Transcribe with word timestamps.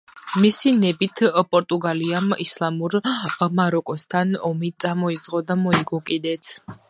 მისი 0.43 0.71
ნებით 0.77 1.19
პორტუგალიამ 1.55 2.31
ისლამურ 2.45 2.97
მაროკოსთან 3.61 4.33
ომი 4.51 4.75
წამოიწყო 4.87 5.43
და 5.51 5.61
მოიგო 5.67 6.03
კიდეც. 6.11 6.55